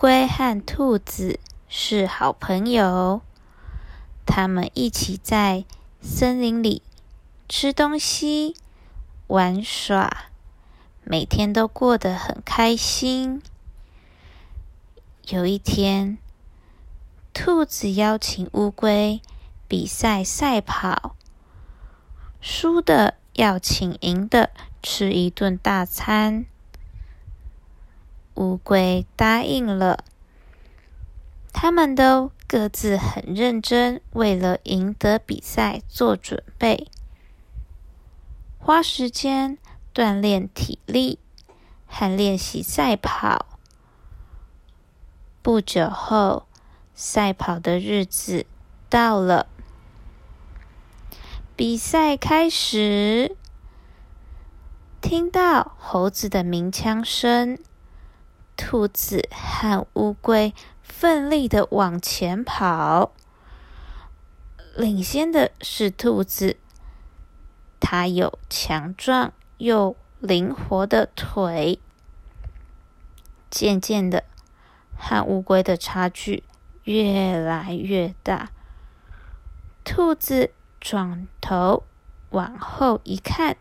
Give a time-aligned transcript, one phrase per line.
[0.00, 3.20] 龟和兔子是好朋友，
[4.24, 5.64] 他们一起在
[6.00, 6.82] 森林里
[7.48, 8.54] 吃东西、
[9.26, 10.26] 玩耍，
[11.02, 13.42] 每天都过得很开心。
[15.30, 16.18] 有一天，
[17.34, 19.20] 兔子邀请乌龟
[19.66, 21.16] 比赛赛跑，
[22.40, 26.46] 输的要请赢的吃一顿大餐。
[28.38, 30.04] 乌龟答应了，
[31.52, 36.86] 他们都各自很认真，为了赢得比赛做准备，
[38.58, 39.58] 花时间
[39.92, 41.18] 锻炼体力
[41.88, 43.58] 和练习赛跑。
[45.42, 46.46] 不久后，
[46.94, 48.46] 赛跑的日子
[48.88, 49.48] 到了，
[51.56, 53.36] 比赛开始，
[55.00, 57.58] 听到猴子的鸣枪声。
[58.58, 63.12] 兔子和乌龟奋力的往前跑，
[64.76, 66.56] 领先的是兔子。
[67.78, 71.78] 它有强壮又灵活的腿。
[73.48, 74.24] 渐渐的，
[74.98, 76.42] 和乌龟的差距
[76.82, 78.50] 越来越大。
[79.84, 80.50] 兔子
[80.80, 81.84] 转头
[82.30, 83.56] 往后一看，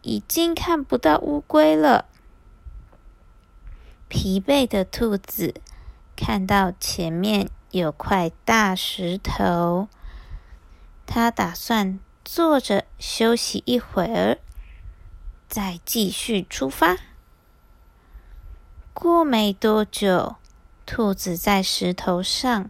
[0.00, 2.06] 已经看不到乌龟了。
[4.12, 5.54] 疲惫的兔子
[6.14, 9.88] 看到前面有块大石头，
[11.06, 14.36] 它打算坐着休息一会儿，
[15.48, 16.98] 再继续出发。
[18.92, 20.36] 过没多久，
[20.84, 22.68] 兔子在石头上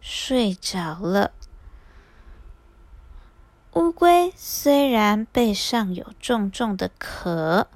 [0.00, 1.32] 睡着了。
[3.72, 7.66] 乌龟虽然背上有重重的壳，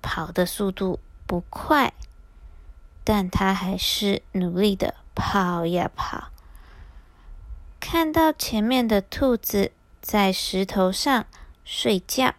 [0.00, 1.92] 跑的速度不快。
[3.04, 6.30] 但他还是努力的跑呀跑，
[7.78, 11.26] 看到前面的兔子在石头上
[11.64, 12.34] 睡觉，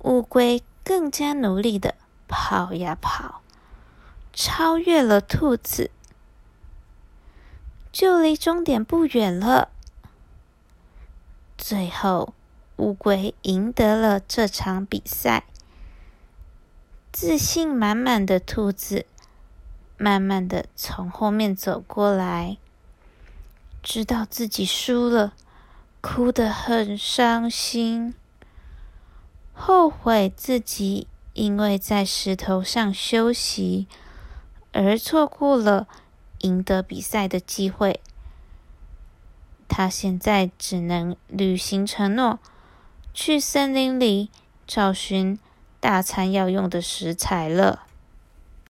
[0.00, 1.94] 乌龟更加努力的
[2.28, 3.40] 跑呀跑，
[4.34, 5.90] 超越了兔子，
[7.90, 9.70] 就离终点不远了。
[11.56, 12.34] 最后，
[12.76, 15.44] 乌龟赢得了这场比赛，
[17.10, 19.06] 自信满满的兔子。
[19.96, 22.58] 慢慢的从后面走过来，
[23.82, 25.34] 知道自己输了，
[26.00, 28.14] 哭得很伤心，
[29.52, 33.86] 后悔自己因为在石头上休息
[34.72, 35.86] 而错过了
[36.40, 38.00] 赢得比赛的机会。
[39.68, 42.38] 他现在只能履行承诺，
[43.12, 44.30] 去森林里
[44.66, 45.38] 找寻
[45.80, 47.86] 大餐要用的食材了。